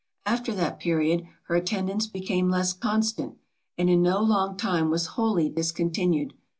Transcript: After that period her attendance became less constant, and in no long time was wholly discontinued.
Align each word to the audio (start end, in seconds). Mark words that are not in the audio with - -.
After 0.25 0.51
that 0.55 0.79
period 0.79 1.27
her 1.43 1.53
attendance 1.53 2.07
became 2.07 2.49
less 2.49 2.73
constant, 2.73 3.37
and 3.77 3.87
in 3.87 4.01
no 4.01 4.19
long 4.19 4.57
time 4.57 4.89
was 4.89 5.09
wholly 5.13 5.47
discontinued. 5.47 6.33